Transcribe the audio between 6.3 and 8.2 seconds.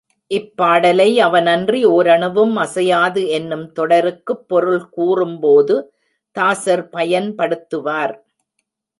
தாசர் பயன்படுத்துவார்.